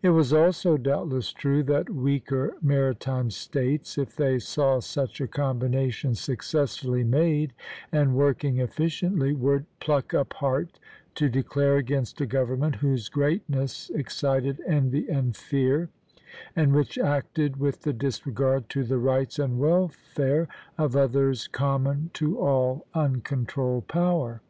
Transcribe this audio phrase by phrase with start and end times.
[0.00, 6.14] It was also doubtless true that weaker maritime States, if they saw such a combination
[6.14, 7.52] successfully made
[7.92, 10.80] and working efficiently, would pluck up heart
[11.16, 15.90] to declare against a government whose greatness excited envy and fear,
[16.56, 20.48] and which acted with the disregard to the rights and welfare
[20.78, 24.40] of others common to all uncontrolled power.